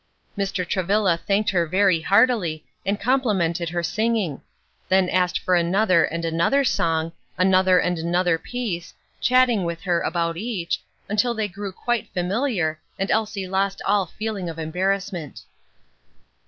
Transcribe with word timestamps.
Mr. 0.35 0.67
Travilla 0.67 1.15
thanked 1.15 1.51
her 1.51 1.67
very 1.67 2.01
heartily, 2.01 2.65
and 2.83 2.99
complimented 2.99 3.69
her 3.69 3.83
singing; 3.83 4.41
then 4.89 5.07
asked 5.07 5.37
for 5.37 5.53
another 5.53 6.05
and 6.05 6.25
another 6.25 6.63
song, 6.63 7.11
another 7.37 7.77
and 7.77 7.99
another 7.99 8.39
piece, 8.39 8.95
chatting 9.19 9.63
with 9.63 9.81
her 9.81 10.01
about 10.01 10.37
each, 10.37 10.81
until 11.07 11.35
they 11.35 11.47
grew 11.47 11.71
quite 11.71 12.11
familiar, 12.15 12.81
and 12.97 13.11
Elsie 13.11 13.47
lost 13.47 13.79
all 13.85 14.07
feeling 14.07 14.49
of 14.49 14.57
embarrassment. 14.57 15.41